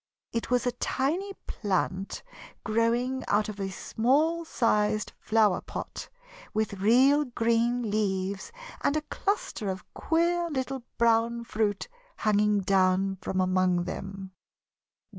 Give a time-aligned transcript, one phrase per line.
[0.31, 2.23] It was a tiny plant
[2.63, 6.09] growing out of a small sized flower pot,
[6.55, 8.51] with real green leaves
[8.83, 14.31] and a cluster of queer little brown fruit hanging down from among them.